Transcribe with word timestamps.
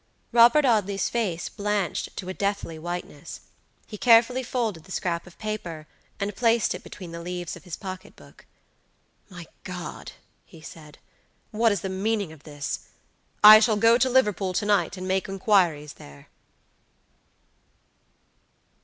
Robert 0.31 0.65
Audley's 0.65 1.09
face 1.09 1.47
blanched 1.47 2.17
to 2.17 2.27
a 2.27 2.33
deathly 2.33 2.79
whiteness. 2.79 3.41
He 3.85 3.99
carefully 3.99 4.41
folded 4.41 4.85
the 4.85 4.91
scrap 4.91 5.27
of 5.27 5.37
paper, 5.37 5.85
and 6.19 6.35
placed 6.35 6.73
it 6.73 6.81
between 6.81 7.11
the 7.11 7.21
leaves 7.21 7.55
of 7.55 7.65
his 7.65 7.75
pocket 7.75 8.15
book. 8.15 8.47
"My 9.29 9.45
God!" 9.63 10.13
he 10.43 10.59
said, 10.59 10.97
"what 11.51 11.71
is 11.71 11.81
the 11.81 11.87
meaning 11.89 12.31
of 12.31 12.45
this? 12.45 12.79
I 13.43 13.59
shall 13.59 13.77
go 13.77 13.95
to 13.99 14.09
Liverpool 14.09 14.53
to 14.53 14.65
night, 14.65 14.97
and 14.97 15.07
make 15.07 15.29
inquiries 15.29 15.93
there!" 15.93 16.29